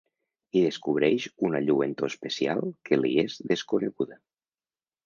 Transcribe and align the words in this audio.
Hi 0.59 0.63
descobreix 0.67 1.27
una 1.49 1.61
lluentor 1.67 2.11
especial 2.15 2.65
que 2.89 3.01
li 3.03 3.13
és 3.27 3.39
desconeguda. 3.55 4.21